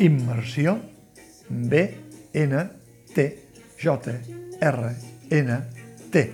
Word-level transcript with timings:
Immersió, 0.00 0.78
B, 1.48 1.94
N, 2.32 2.70
T, 3.12 3.48
J, 3.82 4.12
R, 4.60 4.96
N, 5.30 5.60
T. 6.12 6.32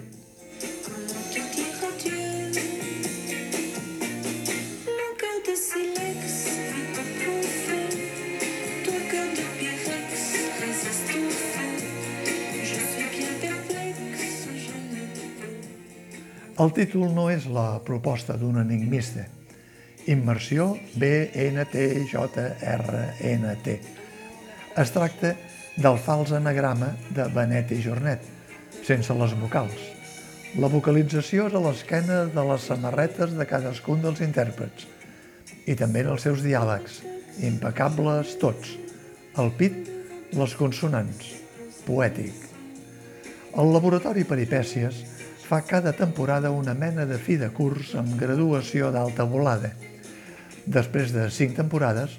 El 16.55 16.71
títol 16.77 17.09
no 17.17 17.31
és 17.33 17.49
la 17.49 17.81
proposta 17.81 18.37
d'un 18.37 18.61
enigmista. 18.61 19.25
Immersió 20.07 20.79
B-N-T-J-R-N-T. 21.01 21.69
Es 24.77 24.91
tracta 24.93 25.35
del 25.77 25.99
fals 25.99 26.33
anagrama 26.37 26.97
de 27.15 27.25
Benet 27.33 27.73
i 27.73 27.81
Jornet, 27.83 28.21
sense 28.85 29.15
les 29.17 29.33
vocals. 29.41 29.79
La 30.61 30.69
vocalització 30.71 31.49
és 31.49 31.55
a 31.57 31.63
l'esquena 31.65 32.25
de 32.31 32.45
les 32.51 32.67
samarretes 32.69 33.33
de 33.39 33.47
cadascun 33.49 34.03
dels 34.05 34.21
intèrprets 34.27 34.87
i 35.65 35.75
també 35.79 36.05
en 36.05 36.13
els 36.13 36.23
seus 36.27 36.45
diàlegs, 36.45 37.01
impecables 37.41 38.37
tots. 38.43 38.77
El 39.41 39.51
pit, 39.57 39.89
les 40.37 40.55
consonants. 40.59 41.33
Poètic. 41.89 42.35
El 43.57 43.73
laboratori 43.73 44.25
Peripècies 44.29 44.95
fa 45.45 45.63
cada 45.65 45.93
temporada 45.97 46.51
una 46.51 46.75
mena 46.75 47.05
de 47.09 47.19
fi 47.19 47.37
de 47.41 47.51
curs 47.57 47.95
amb 47.99 48.21
graduació 48.21 48.93
d'alta 48.93 49.25
volada. 49.29 49.73
Després 50.67 51.13
de 51.13 51.27
cinc 51.31 51.57
temporades, 51.59 52.15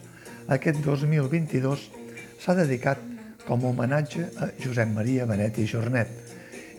aquest 0.52 0.82
2022 0.86 1.88
s'ha 2.42 2.56
dedicat 2.58 3.02
com 3.46 3.64
a 3.64 3.72
homenatge 3.72 4.28
a 4.42 4.50
Josep 4.62 4.92
Maria 4.94 5.26
Benet 5.30 5.58
i 5.62 5.66
Jornet 5.70 6.12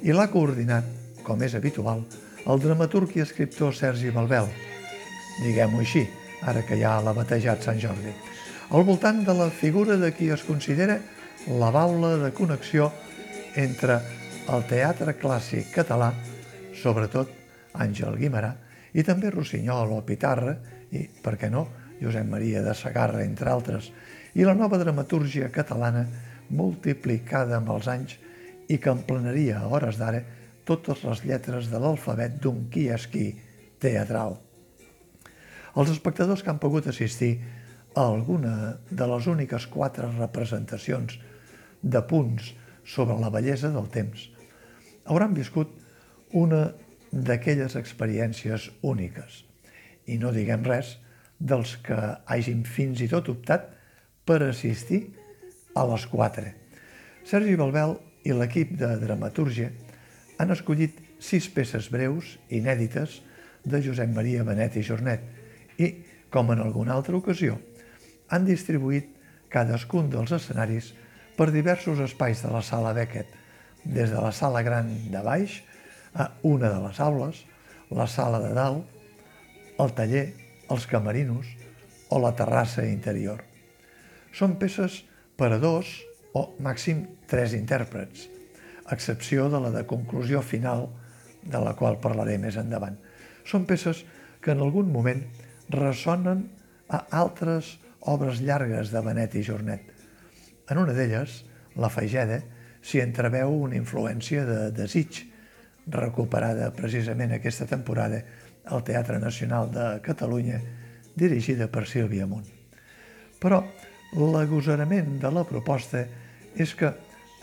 i 0.06 0.14
l'ha 0.14 0.28
coordinat, 0.30 0.86
com 1.26 1.42
és 1.42 1.56
habitual, 1.58 2.04
el 2.46 2.62
dramaturg 2.62 3.16
i 3.16 3.24
escriptor 3.24 3.74
Sergi 3.74 4.12
Balbel, 4.14 4.46
diguem-ho 5.42 5.82
així, 5.82 6.04
ara 6.46 6.62
que 6.66 6.78
ja 6.78 7.00
l'ha 7.02 7.14
batejat 7.16 7.64
Sant 7.66 7.80
Jordi, 7.82 8.14
al 8.70 8.86
voltant 8.86 9.24
de 9.26 9.34
la 9.34 9.50
figura 9.50 9.96
de 9.98 10.12
qui 10.14 10.30
es 10.30 10.44
considera 10.46 11.00
la 11.46 11.72
baula 11.74 12.16
de 12.22 12.30
connexió 12.34 12.92
entre 13.56 13.98
el 14.54 14.66
teatre 14.70 15.16
clàssic 15.18 15.72
català 15.74 16.12
sobretot 16.76 17.30
Àngel 17.74 18.16
Guimarà, 18.20 18.54
i 18.96 19.04
també 19.04 19.30
Rossinyol 19.32 19.92
o 19.96 20.02
Pitarra, 20.06 20.54
i, 20.96 21.04
per 21.22 21.36
què 21.40 21.50
no, 21.52 21.66
Josep 22.00 22.26
Maria 22.28 22.62
de 22.64 22.74
Sagarra, 22.76 23.24
entre 23.24 23.50
altres, 23.52 23.90
i 24.36 24.44
la 24.44 24.56
nova 24.56 24.78
dramatúrgia 24.80 25.48
catalana 25.52 26.04
multiplicada 26.50 27.56
amb 27.56 27.70
els 27.74 27.88
anys 27.90 28.16
i 28.68 28.78
que 28.82 28.92
emplenaria 28.92 29.60
a 29.60 29.68
hores 29.70 30.00
d'ara 30.00 30.22
totes 30.66 31.04
les 31.06 31.22
lletres 31.24 31.70
de 31.70 31.80
l'alfabet 31.80 32.40
d'un 32.42 32.66
qui 32.72 32.88
és 32.92 33.06
qui 33.10 33.30
teatral. 33.82 34.36
Els 35.76 35.92
espectadors 35.92 36.42
que 36.42 36.50
han 36.50 36.60
pogut 36.60 36.88
assistir 36.90 37.36
a 37.94 38.04
alguna 38.04 38.76
de 38.90 39.08
les 39.08 39.26
úniques 39.30 39.66
quatre 39.72 40.08
representacions 40.18 41.18
de 41.82 42.02
punts 42.08 42.52
sobre 42.84 43.16
la 43.20 43.30
bellesa 43.32 43.70
del 43.72 43.88
temps 43.92 44.28
hauran 45.06 45.36
viscut 45.36 45.70
una 46.34 46.66
d'aquelles 47.12 47.76
experiències 47.78 48.70
úniques. 48.82 49.44
I 50.06 50.18
no 50.22 50.32
diguem 50.34 50.64
res 50.66 50.96
dels 51.38 51.76
que 51.84 51.96
hagin 52.26 52.64
fins 52.64 53.02
i 53.04 53.08
tot 53.10 53.28
optat 53.32 53.68
per 54.26 54.40
assistir 54.46 55.02
a 55.76 55.84
les 55.90 56.06
quatre. 56.08 56.54
Sergi 57.26 57.56
Balbel 57.58 57.96
i 58.26 58.34
l'equip 58.34 58.76
de 58.80 58.94
dramatúrgia 59.02 59.70
han 60.38 60.52
escollit 60.54 60.98
sis 61.22 61.48
peces 61.52 61.88
breus, 61.92 62.36
inèdites, 62.50 63.20
de 63.66 63.80
Josep 63.82 64.12
Maria 64.14 64.44
Benet 64.46 64.76
i 64.78 64.84
Jornet 64.86 65.22
i, 65.82 65.88
com 66.30 66.52
en 66.54 66.62
alguna 66.62 66.94
altra 66.94 67.16
ocasió, 67.18 67.56
han 68.30 68.46
distribuït 68.46 69.10
cadascun 69.50 70.10
dels 70.10 70.32
escenaris 70.36 70.92
per 71.36 71.50
diversos 71.50 72.00
espais 72.04 72.42
de 72.44 72.52
la 72.52 72.62
sala 72.62 72.94
Beckett, 72.96 73.28
des 73.84 74.10
de 74.10 74.20
la 74.22 74.32
sala 74.34 74.62
gran 74.66 74.88
de 75.10 75.22
baix 75.22 75.60
a 76.14 76.30
una 76.46 76.70
de 76.70 76.80
les 76.86 77.00
aules, 77.02 77.42
la 77.90 78.06
sala 78.10 78.40
de 78.42 78.54
dalt, 78.54 78.95
el 79.78 79.92
taller, 79.96 80.26
els 80.72 80.86
camerinos 80.90 81.48
o 82.10 82.20
la 82.22 82.32
terrassa 82.38 82.86
interior. 82.88 83.42
Són 84.36 84.56
peces 84.60 85.02
per 85.36 85.52
a 85.54 85.60
dos 85.62 85.90
o 86.36 86.48
màxim 86.62 87.04
tres 87.28 87.54
intèrprets, 87.56 88.28
a 88.86 88.94
excepció 88.94 89.48
de 89.52 89.60
la 89.60 89.72
de 89.74 89.84
conclusió 89.88 90.42
final, 90.42 90.88
de 91.46 91.60
la 91.62 91.74
qual 91.78 92.00
parlaré 92.02 92.36
més 92.42 92.58
endavant. 92.60 92.96
Són 93.46 93.66
peces 93.66 94.02
que 94.42 94.54
en 94.54 94.62
algun 94.62 94.90
moment 94.92 95.22
ressonen 95.70 96.46
a 96.88 97.02
altres 97.18 97.76
obres 98.06 98.40
llargues 98.42 98.92
de 98.94 99.02
Benet 99.02 99.34
i 99.34 99.44
Jornet. 99.46 99.82
En 100.70 100.78
una 100.82 100.94
d'elles, 100.94 101.42
la 101.78 101.90
Faigeda, 101.90 102.40
s'hi 102.86 103.02
entreveu 103.02 103.50
una 103.66 103.78
influència 103.78 104.44
de 104.46 104.70
desig, 104.74 105.24
recuperada 105.86 106.72
precisament 106.74 107.34
aquesta 107.34 107.66
temporada 107.70 108.22
al 108.66 108.84
Teatre 108.84 109.18
Nacional 109.22 109.70
de 109.72 109.86
Catalunya, 110.02 110.60
dirigida 111.16 111.68
per 111.72 111.86
Sílvia 111.88 112.26
Munt. 112.26 112.46
Però 113.40 113.62
l'agosarament 114.16 115.18
de 115.22 115.30
la 115.32 115.44
proposta 115.48 116.04
és 116.56 116.74
que 116.74 116.92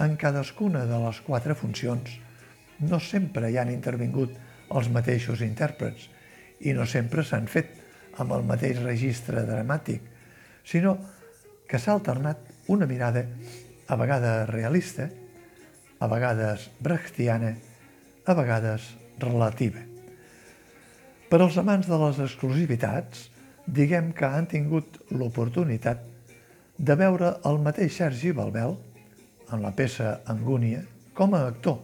en 0.03 0.15
cadascuna 0.17 0.85
de 0.89 0.99
les 1.05 1.21
quatre 1.25 1.55
funcions 1.55 2.17
no 2.83 2.99
sempre 2.99 3.51
hi 3.51 3.59
han 3.61 3.71
intervingut 3.71 4.33
els 4.73 4.89
mateixos 4.93 5.43
intèrprets 5.45 6.09
i 6.65 6.73
no 6.73 6.87
sempre 6.89 7.23
s'han 7.25 7.47
fet 7.47 7.75
amb 8.21 8.33
el 8.33 8.45
mateix 8.47 8.81
registre 8.81 9.45
dramàtic, 9.47 10.01
sinó 10.65 10.97
que 11.69 11.79
s'ha 11.79 11.95
alternat 11.97 12.69
una 12.73 12.87
mirada 12.89 13.25
a 13.87 13.97
vegades 13.99 14.49
realista, 14.49 15.09
a 15.99 16.07
vegades 16.07 16.69
brechtiana 16.81 17.55
a 18.25 18.33
vegades 18.33 18.93
relativa. 19.19 19.92
Per 21.33 21.39
als 21.41 21.55
amants 21.57 21.87
de 21.89 21.97
les 21.97 22.19
exclusivitats, 22.21 23.23
diguem 23.65 24.11
que 24.13 24.27
han 24.27 24.45
tingut 24.45 24.99
l'oportunitat 25.17 26.03
de 26.77 26.95
veure 26.99 27.31
el 27.49 27.57
mateix 27.65 27.95
Sergi 27.97 28.29
Balbel 28.37 28.75
en 29.49 29.63
la 29.63 29.71
peça 29.73 30.11
Angúnia 30.29 30.83
com 31.17 31.33
a 31.33 31.39
actor. 31.47 31.79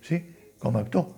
Sí, 0.00 0.22
com 0.56 0.80
a 0.80 0.84
actor. 0.86 1.12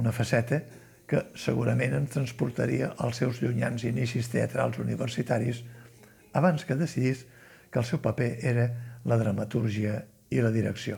Una 0.00 0.16
faceta 0.16 0.62
que 1.04 1.20
segurament 1.36 1.98
ens 2.00 2.16
transportaria 2.16 2.94
als 2.96 3.20
seus 3.20 3.44
llunyans 3.44 3.84
inicis 3.84 4.32
teatrals 4.32 4.80
universitaris 4.80 5.60
abans 6.32 6.64
que 6.64 6.80
decidís 6.80 7.26
que 7.68 7.84
el 7.84 7.90
seu 7.92 8.00
paper 8.00 8.32
era 8.40 8.68
la 9.04 9.20
dramatúrgia 9.20 10.00
i 10.32 10.40
la 10.40 10.56
direcció. 10.56 10.96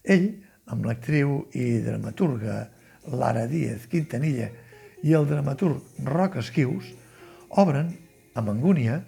Ell 0.00 0.30
amb 0.72 0.88
l'actriu 0.88 1.42
i 1.52 1.74
dramaturga 1.84 2.62
Lara 3.12 3.44
Díez 3.44 3.84
Quintanilla 3.92 4.48
i 5.04 5.12
el 5.16 5.28
dramaturg 5.28 5.82
Roc 6.08 6.38
Esquius, 6.40 6.88
obren, 7.60 7.92
amb 8.34 8.50
angúnia, 8.50 9.02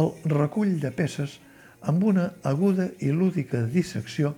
el 0.00 0.10
recull 0.32 0.76
de 0.82 0.90
peces 0.96 1.38
amb 1.86 2.02
una 2.08 2.30
aguda 2.48 2.88
i 3.04 3.12
lúdica 3.12 3.62
dissecció 3.70 4.34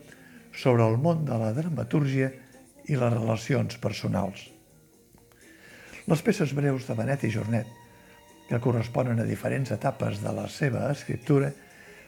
sobre 0.53 0.85
el 0.85 0.99
món 1.00 1.25
de 1.25 1.39
la 1.39 1.53
dramatúrgia 1.56 2.31
i 2.89 2.99
les 2.99 3.15
relacions 3.15 3.79
personals. 3.81 4.49
Les 6.09 6.23
peces 6.25 6.55
breus 6.56 6.87
de 6.89 6.97
Benet 6.99 7.25
i 7.29 7.33
Jornet, 7.33 7.69
que 8.49 8.61
corresponen 8.65 9.21
a 9.21 9.29
diferents 9.29 9.71
etapes 9.75 10.23
de 10.25 10.33
la 10.33 10.47
seva 10.53 10.87
escriptura, 10.93 11.53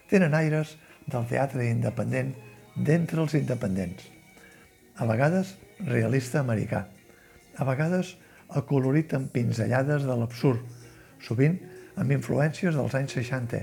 tenen 0.09 0.33
aires 0.35 0.75
del 1.05 1.27
teatre 1.29 1.69
independent 1.69 2.33
d'entre 2.75 3.21
els 3.23 3.37
independents– 3.37 4.09
a 5.01 5.05
vegades 5.09 5.55
realista 5.81 6.41
americà, 6.41 6.85
a 7.57 7.65
vegades 7.65 8.13
acolorit 8.57 9.13
amb 9.17 9.31
pinzellades 9.33 10.05
de 10.07 10.15
l'absurd, 10.17 10.61
sovint 11.21 11.57
amb 11.99 12.11
influències 12.15 12.75
dels 12.75 12.95
anys 12.97 13.15
60 13.19 13.61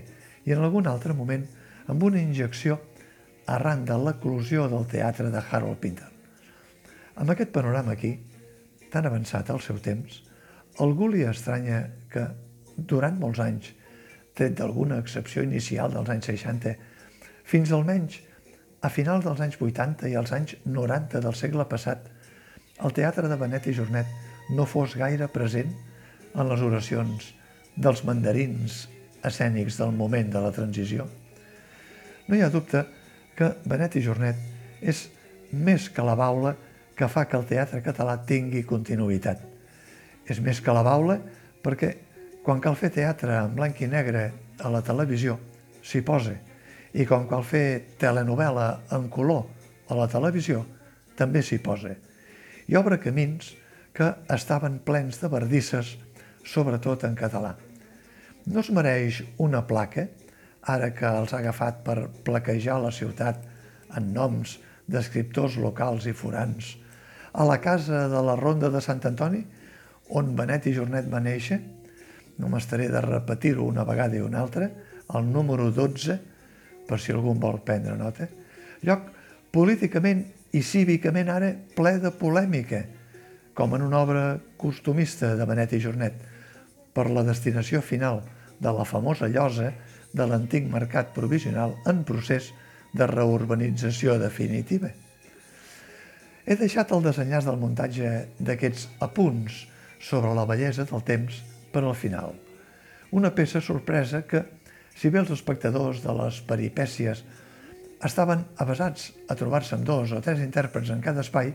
i 0.48 0.54
en 0.54 0.62
algun 0.64 0.88
altre 0.90 1.16
moment 1.16 1.44
amb 1.88 2.04
una 2.04 2.20
injecció 2.20 2.78
arran 3.48 3.84
de 3.88 3.96
l'eclusió 3.96 4.68
del 4.68 4.86
teatre 4.86 5.30
de 5.32 5.40
Harold 5.40 5.80
Pinter. 5.80 6.08
Amb 7.18 7.32
aquest 7.32 7.50
panorama 7.52 7.94
aquí, 7.96 8.12
tan 8.92 9.08
avançat 9.08 9.50
al 9.50 9.60
seu 9.64 9.80
temps, 9.82 10.22
algú 10.84 11.08
li 11.08 11.24
estranya 11.26 11.80
que, 12.12 12.26
durant 12.76 13.18
molts 13.18 13.40
anys, 13.42 13.72
tret 14.38 14.54
d'alguna 14.60 15.00
excepció 15.02 15.42
inicial 15.42 15.90
dels 15.92 16.12
anys 16.12 16.28
60, 16.30 16.76
fins 17.48 17.72
almenys 17.72 18.20
a 18.84 18.90
finals 18.92 19.24
dels 19.24 19.40
anys 19.42 19.58
80 19.58 20.12
i 20.12 20.14
als 20.20 20.32
anys 20.36 20.54
90 20.64 21.24
del 21.24 21.34
segle 21.34 21.66
passat, 21.66 22.04
el 22.84 22.94
teatre 22.94 23.26
de 23.26 23.36
Benet 23.40 23.66
i 23.66 23.74
Jornet 23.74 24.27
no 24.50 24.66
fos 24.66 24.96
gaire 24.96 25.28
present 25.32 25.72
en 26.34 26.48
les 26.48 26.62
oracions 26.64 27.32
dels 27.76 28.04
mandarins 28.06 28.86
escènics 29.24 29.78
del 29.80 29.92
moment 29.94 30.30
de 30.32 30.42
la 30.42 30.52
transició. 30.54 31.06
No 32.28 32.36
hi 32.36 32.42
ha 32.42 32.52
dubte 32.52 32.84
que 33.38 33.52
Benet 33.68 33.96
i 33.98 34.02
Jornet 34.04 34.82
és 34.82 35.06
més 35.52 35.88
que 35.92 36.04
la 36.04 36.16
baula 36.18 36.54
que 36.98 37.08
fa 37.08 37.24
que 37.30 37.38
el 37.38 37.46
teatre 37.46 37.82
català 37.84 38.18
tingui 38.26 38.64
continuïtat. 38.66 39.40
És 40.28 40.40
més 40.44 40.60
que 40.60 40.74
la 40.74 40.84
baula 40.86 41.18
perquè 41.62 41.94
quan 42.44 42.60
cal 42.64 42.76
fer 42.80 42.90
teatre 42.94 43.36
en 43.38 43.54
blanc 43.54 43.80
i 43.80 43.88
negre 43.90 44.24
a 44.58 44.72
la 44.72 44.82
televisió 44.82 45.38
s'hi 45.84 46.02
posa 46.02 46.34
i 46.98 47.04
quan 47.06 47.28
cal 47.30 47.44
fer 47.46 47.96
telenovel·la 48.00 48.68
en 48.96 49.08
color 49.12 49.44
a 49.88 49.96
la 49.98 50.08
televisió 50.10 50.64
també 51.16 51.42
s'hi 51.42 51.60
posa. 51.62 51.94
I 52.68 52.76
obre 52.76 52.98
camins 53.00 53.54
que 53.98 54.12
estaven 54.30 54.78
plens 54.86 55.18
de 55.18 55.28
verdisses, 55.32 55.96
sobretot 56.46 57.02
en 57.08 57.16
català. 57.18 57.56
No 58.46 58.62
es 58.62 58.70
mereix 58.70 59.24
una 59.42 59.64
placa, 59.66 60.06
ara 60.62 60.92
que 60.94 61.08
els 61.08 61.32
ha 61.34 61.40
agafat 61.42 61.80
per 61.82 61.96
plaquejar 62.24 62.76
la 62.78 62.92
ciutat 62.94 63.42
en 63.98 64.12
noms 64.14 64.54
d'escriptors 64.86 65.56
locals 65.58 66.06
i 66.06 66.14
forans, 66.14 66.76
a 67.34 67.44
la 67.44 67.58
casa 67.60 68.06
de 68.12 68.20
la 68.22 68.36
Ronda 68.38 68.70
de 68.70 68.80
Sant 68.84 69.02
Antoni, 69.10 69.42
on 70.14 70.30
Benet 70.36 70.68
i 70.70 70.74
Jornet 70.76 71.08
va 71.10 71.20
néixer, 71.24 71.58
no 72.38 72.48
m'estaré 72.52 72.86
de 72.92 73.02
repetir-ho 73.02 73.66
una 73.66 73.84
vegada 73.84 74.16
i 74.16 74.22
una 74.22 74.40
altra, 74.44 74.68
el 75.18 75.26
número 75.32 75.72
12, 75.74 76.18
per 76.86 77.00
si 77.02 77.12
algú 77.12 77.34
vol 77.34 77.58
prendre 77.66 77.96
nota, 77.98 78.28
lloc 78.86 79.10
políticament 79.52 80.22
i 80.54 80.62
cívicament 80.62 81.34
ara 81.34 81.50
ple 81.74 81.96
de 82.00 82.14
polèmica, 82.14 82.84
com 83.58 83.74
en 83.74 83.82
una 83.82 83.98
obra 83.98 84.38
costumista 84.56 85.32
de 85.34 85.42
Benet 85.42 85.72
i 85.74 85.80
Jornet, 85.82 86.14
per 86.94 87.08
la 87.10 87.24
destinació 87.26 87.80
final 87.82 88.20
de 88.62 88.70
la 88.70 88.84
famosa 88.86 89.26
llosa 89.26 89.72
de 90.14 90.26
l'antic 90.30 90.68
mercat 90.70 91.10
provisional 91.16 91.74
en 91.90 92.04
procés 92.06 92.52
de 92.94 93.08
reurbanització 93.10 94.14
definitiva. 94.22 94.92
He 96.46 96.54
deixat 96.60 96.94
el 96.94 97.02
desenllaç 97.02 97.48
del 97.48 97.58
muntatge 97.58 98.12
d'aquests 98.38 98.84
apunts 99.04 99.64
sobre 99.98 100.30
la 100.38 100.46
bellesa 100.46 100.86
del 100.86 101.02
temps 101.08 101.40
per 101.72 101.82
al 101.82 101.96
final. 101.98 102.36
Una 103.10 103.32
peça 103.34 103.58
sorpresa 103.58 104.22
que, 104.22 104.44
si 104.94 105.10
bé 105.10 105.18
els 105.18 105.32
espectadors 105.34 106.04
de 106.04 106.14
les 106.20 106.38
peripècies 106.46 107.24
estaven 108.06 108.46
avasats 108.62 109.10
a 109.26 109.34
trobar-se 109.34 109.74
amb 109.74 109.90
dos 109.90 110.14
o 110.14 110.22
tres 110.22 110.46
intèrprets 110.46 110.94
en 110.94 111.02
cada 111.02 111.26
espai, 111.26 111.50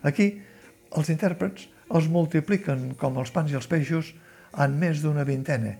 aquí 0.00 0.30
els 0.96 1.10
intèrprets 1.12 1.68
els 1.92 2.08
multipliquen 2.08 2.92
com 3.00 3.18
els 3.20 3.32
pans 3.32 3.52
i 3.52 3.58
els 3.58 3.68
peixos 3.68 4.12
en 4.64 4.76
més 4.80 5.02
d'una 5.04 5.24
vintena, 5.28 5.74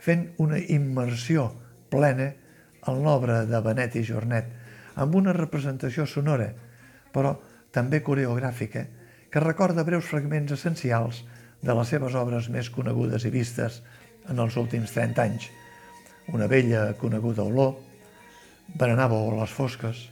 fent 0.00 0.30
una 0.42 0.58
immersió 0.58 1.50
plena 1.92 2.30
en 2.88 3.02
l'obra 3.04 3.42
de 3.48 3.60
Benet 3.64 3.96
i 4.00 4.04
Jornet, 4.06 4.48
amb 4.96 5.14
una 5.16 5.34
representació 5.36 6.06
sonora, 6.08 6.50
però 7.12 7.36
també 7.72 8.02
coreogràfica, 8.04 8.84
que 9.32 9.40
recorda 9.40 9.84
breus 9.84 10.08
fragments 10.08 10.52
essencials 10.56 11.22
de 11.62 11.76
les 11.76 11.88
seves 11.88 12.16
obres 12.18 12.48
més 12.52 12.68
conegudes 12.72 13.24
i 13.24 13.32
vistes 13.32 13.80
en 14.28 14.40
els 14.42 14.56
últims 14.60 14.92
30 14.92 15.22
anys. 15.22 15.48
Una 16.32 16.48
vella 16.50 16.92
coneguda 17.00 17.44
olor, 17.44 17.76
Berenàveu 18.78 19.30
a 19.30 19.40
les 19.42 19.52
fosques, 19.52 20.06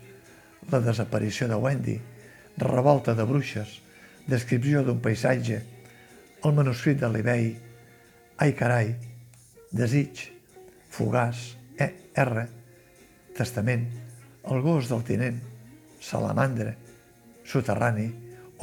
la 0.73 0.81
desaparició 0.85 1.49
de 1.49 1.57
Wendy, 1.57 1.97
revolta 2.61 3.15
de 3.17 3.25
bruixes, 3.25 3.79
descripció 4.31 4.85
d'un 4.87 5.01
paisatge, 5.03 5.59
el 6.45 6.57
manuscrit 6.57 7.01
de 7.01 7.11
l'Ibei, 7.11 7.51
Ai 8.41 8.55
carai, 8.57 8.95
Desig, 9.77 10.23
Fugaç, 10.89 11.43
E, 11.77 11.91
R, 12.17 12.47
Testament, 13.37 13.85
El 14.49 14.63
gos 14.65 14.89
del 14.89 15.05
tinent, 15.05 15.37
Salamandra, 16.01 16.73
Soterrani 17.45 18.09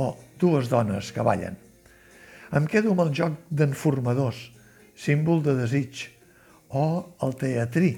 o 0.01 0.15
Dues 0.39 0.69
dones 0.69 1.11
que 1.13 1.25
ballen. 1.25 1.55
Em 2.57 2.65
quedo 2.69 2.93
amb 2.93 3.03
el 3.05 3.13
joc 3.13 3.37
d'enformadors, 3.49 4.39
símbol 4.97 5.43
de 5.45 5.53
desig, 5.59 6.07
o 6.69 7.13
el 7.23 7.35
teatrí, 7.37 7.93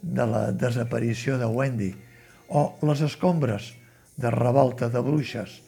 de 0.00 0.24
la 0.30 0.48
desaparició 0.52 1.38
de 1.38 1.46
Wendy, 1.46 1.90
o 2.48 2.78
les 2.86 3.02
escombres 3.04 3.72
de 4.16 4.30
revolta 4.30 4.88
de 4.88 5.02
bruixes, 5.04 5.58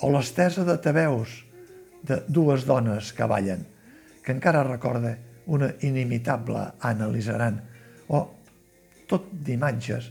o 0.00 0.10
l'estesa 0.12 0.64
de 0.66 0.76
taveus 0.82 1.42
de 2.06 2.20
dues 2.28 2.66
dones 2.68 3.12
que 3.16 3.26
ballen, 3.28 3.64
que 4.22 4.34
encara 4.34 4.66
recorda 4.66 5.16
una 5.46 5.72
inimitable 5.86 6.62
Anna 6.80 7.08
Lizaran, 7.08 7.60
o 8.08 8.20
tot 9.08 9.30
d'imatges 9.30 10.10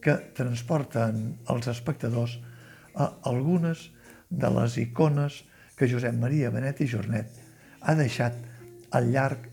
que 0.00 0.14
transporten 0.36 1.38
els 1.52 1.68
espectadors 1.72 2.36
a 2.94 3.10
algunes 3.28 3.90
de 4.30 4.50
les 4.52 4.76
icones 4.80 5.42
que 5.76 5.88
Josep 5.90 6.14
Maria 6.20 6.52
Benet 6.54 6.80
i 6.84 6.88
Jornet 6.88 7.42
ha 7.80 7.94
deixat 7.98 8.36
al 8.96 9.10
llarg 9.12 9.48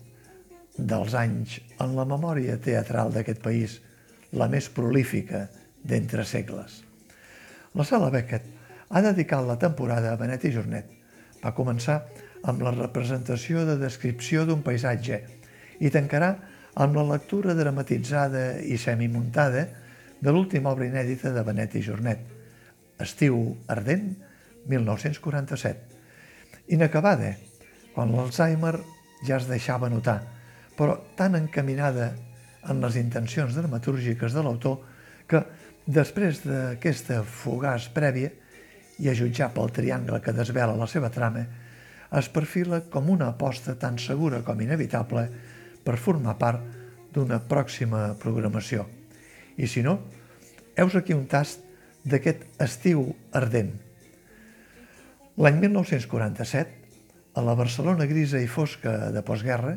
dels 0.76 1.14
anys 1.18 1.58
en 1.82 1.94
la 1.96 2.06
memòria 2.08 2.56
teatral 2.62 3.12
d'aquest 3.14 3.42
país, 3.42 3.78
la 4.32 4.48
més 4.50 4.68
prolífica 4.72 5.46
d'entre 5.84 6.24
segles. 6.26 6.80
La 7.74 7.84
Sala 7.86 8.10
Beckett 8.10 8.53
ha 8.94 9.02
dedicat 9.02 9.42
la 9.42 9.58
temporada 9.58 10.12
a 10.12 10.18
Benet 10.18 10.44
i 10.46 10.52
Jornet. 10.54 10.86
Va 11.42 11.50
començar 11.56 11.96
amb 12.46 12.62
la 12.62 12.70
representació 12.76 13.64
de 13.66 13.74
descripció 13.80 14.44
d'un 14.46 14.62
paisatge 14.62 15.18
i 15.82 15.90
tancarà 15.90 16.28
amb 16.78 16.94
la 16.94 17.02
lectura 17.08 17.56
dramatitzada 17.58 18.60
i 18.62 18.78
semimuntada 18.78 19.64
de 20.20 20.30
l'última 20.30 20.70
obra 20.70 20.86
inèdita 20.86 21.32
de 21.34 21.42
Benet 21.42 21.74
i 21.74 21.82
Jornet, 21.82 22.20
Estiu 23.02 23.56
ardent, 23.66 24.14
1947. 24.70 25.74
Inacabada, 26.72 27.34
quan 27.94 28.14
l'Alzheimer 28.14 28.78
ja 29.26 29.40
es 29.40 29.48
deixava 29.50 29.90
notar, 29.90 30.20
però 30.78 30.94
tan 31.18 31.34
encaminada 31.34 32.12
en 32.70 32.80
les 32.80 32.96
intencions 33.02 33.58
dramatúrgiques 33.58 34.32
de 34.32 34.46
l'autor 34.46 34.78
que, 35.26 35.42
després 35.84 36.46
d'aquesta 36.46 37.24
fugaç 37.26 37.90
prèvia, 37.92 38.30
i 39.02 39.10
a 39.10 39.14
jutjar 39.16 39.50
pel 39.54 39.72
triangle 39.74 40.20
que 40.22 40.34
desvela 40.36 40.76
la 40.78 40.88
seva 40.90 41.10
trama, 41.10 41.44
es 42.14 42.28
perfila 42.30 42.80
com 42.90 43.10
una 43.10 43.32
aposta 43.32 43.74
tan 43.80 43.98
segura 43.98 44.42
com 44.46 44.60
inevitable 44.62 45.24
per 45.84 45.96
formar 45.98 46.36
part 46.38 46.62
d'una 47.14 47.40
pròxima 47.48 48.14
programació. 48.20 48.86
I 49.58 49.66
si 49.70 49.82
no, 49.86 49.98
heus 50.76 50.94
aquí 50.98 51.14
un 51.14 51.26
tast 51.30 51.62
d'aquest 52.04 52.46
estiu 52.62 53.06
ardent. 53.32 53.72
L'any 55.38 55.60
1947, 55.62 56.80
a 57.34 57.42
la 57.42 57.56
Barcelona 57.58 58.06
grisa 58.06 58.38
i 58.38 58.50
fosca 58.50 59.10
de 59.14 59.22
postguerra, 59.26 59.76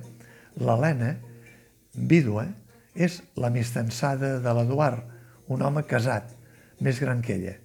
L'Helena, 0.58 1.16
vídua, 1.94 2.48
és 2.94 3.22
l'amistançada 3.38 4.38
de 4.42 4.54
l'Eduard, 4.58 5.06
un 5.54 5.62
home 5.62 5.86
casat, 5.90 6.34
més 6.82 7.00
gran 7.02 7.22
que 7.26 7.38
ella. 7.38 7.56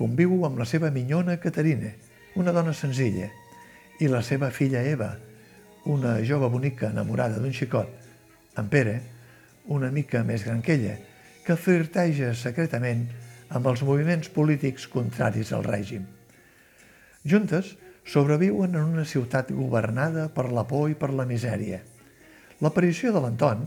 Conviu 0.00 0.46
amb 0.48 0.56
la 0.60 0.66
seva 0.68 0.88
minyona 0.94 1.36
Caterina, 1.42 1.92
una 2.40 2.54
dona 2.56 2.72
senzilla, 2.72 3.28
i 4.00 4.08
la 4.08 4.22
seva 4.24 4.48
filla 4.50 4.80
Eva, 4.88 5.10
una 5.92 6.16
jove 6.24 6.48
bonica 6.48 6.88
enamorada 6.88 7.36
d'un 7.36 7.52
xicot, 7.52 7.92
en 8.56 8.72
Pere, 8.72 8.96
una 9.68 9.92
mica 9.92 10.24
més 10.24 10.46
gran 10.48 10.64
que 10.64 10.78
ella, 10.78 10.96
que 11.44 11.58
flirteja 11.60 12.32
secretament 12.34 13.04
amb 13.52 13.68
els 13.68 13.84
moviments 13.84 14.32
polítics 14.32 14.88
contraris 14.88 15.52
al 15.52 15.68
règim. 15.68 16.08
Juntes 17.28 17.76
sobreviuen 18.08 18.72
en 18.72 18.96
una 18.96 19.04
ciutat 19.04 19.52
governada 19.52 20.30
per 20.32 20.48
la 20.48 20.64
por 20.64 20.88
i 20.88 20.96
per 20.96 21.12
la 21.12 21.28
misèria– 21.28 21.84
L'aparició 22.60 23.08
de 23.12 23.20
l'Anton, 23.24 23.62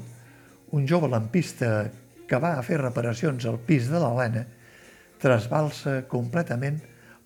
un 0.78 0.84
jove 0.90 1.08
lampista 1.10 1.90
que 2.30 2.40
va 2.42 2.52
a 2.58 2.66
fer 2.66 2.78
reparacions 2.78 3.46
al 3.50 3.58
pis 3.66 3.88
de 3.90 3.98
l'Helena, 3.98 4.44
trasbalsa 5.24 6.02
completament 6.12 6.82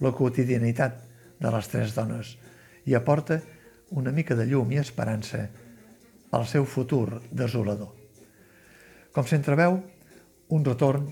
la 0.06 0.13
quotidianitat 0.13 1.00
de 1.42 1.51
les 1.54 1.70
tres 1.72 1.96
dones 1.96 2.36
i 2.86 2.96
aporta 2.96 3.39
una 3.98 4.13
mica 4.13 4.36
de 4.38 4.46
llum 4.46 4.72
i 4.72 4.82
esperança 4.82 5.48
al 6.32 6.46
seu 6.46 6.66
futur 6.66 7.22
desolador. 7.32 7.94
Com 9.16 9.25
s'entreveu, 9.25 9.80
un 10.54 10.66
retorn 10.66 11.08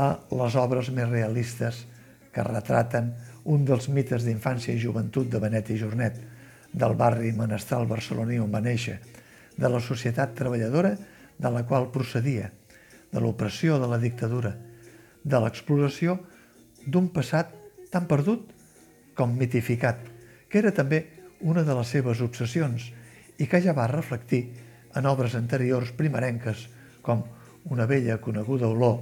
a 0.00 0.08
les 0.32 0.56
obres 0.58 0.88
més 0.90 1.08
realistes 1.08 1.84
que 2.32 2.44
retraten 2.46 3.12
un 3.52 3.66
dels 3.68 3.88
mites 3.92 4.24
d'infància 4.24 4.74
i 4.74 4.80
joventut 4.80 5.28
de 5.30 5.40
Benet 5.42 5.70
i 5.70 5.78
Jornet, 5.78 6.18
del 6.72 6.96
barri 6.96 7.34
menestral 7.36 7.86
barceloní 7.86 8.40
on 8.40 8.50
va 8.52 8.62
néixer, 8.64 8.98
de 9.56 9.68
la 9.68 9.80
societat 9.84 10.32
treballadora 10.34 10.94
de 11.38 11.50
la 11.52 11.64
qual 11.68 11.90
procedia, 11.92 12.48
de 13.12 13.20
l'opressió 13.20 13.76
de 13.78 13.88
la 13.90 14.00
dictadura, 14.00 14.54
de 15.24 15.38
l'exploració 15.42 16.18
d'un 16.86 17.08
passat 17.14 17.52
tan 17.92 18.08
perdut 18.10 18.50
com 19.14 19.36
mitificat, 19.38 19.98
que 20.48 20.58
era 20.58 20.72
també 20.74 21.04
una 21.40 21.62
de 21.66 21.74
les 21.76 21.88
seves 21.94 22.20
obsessions 22.24 22.90
i 23.38 23.46
que 23.46 23.60
ja 23.62 23.74
va 23.76 23.90
reflectir 23.90 24.42
en 24.96 25.06
obres 25.06 25.34
anteriors 25.38 25.92
primerenques 25.96 26.68
com 27.02 27.22
Una 27.64 27.86
vella 27.86 28.16
coneguda 28.18 28.66
olor, 28.66 28.96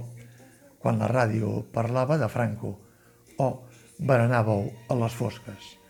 quan 0.77 0.99
la 1.01 1.07
ràdio 1.09 1.65
parlava 1.73 2.13
de 2.21 2.27
Franco, 2.29 2.77
o 3.41 3.65
Berenàveu 3.97 4.69
a 4.85 4.93
les 5.01 5.13
fosques. 5.17 5.81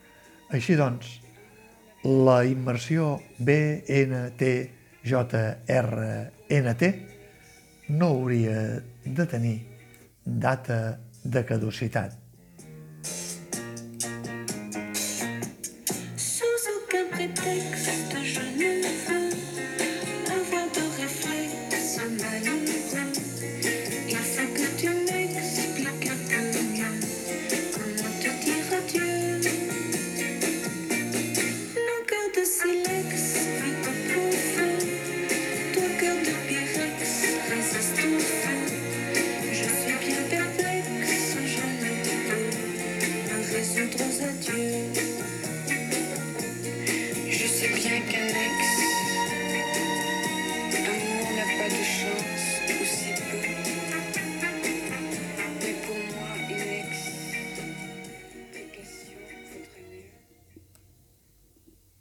Així 0.55 0.75
doncs, 0.79 1.19
la 2.07 2.45
immersió 2.47 3.19
BNTJRNT 3.39 4.71
no 7.91 8.07
hauria 8.07 8.83
de 9.03 9.25
tenir 9.27 9.70
data 10.37 10.99
de 11.21 11.43
caducitat. 11.43 12.20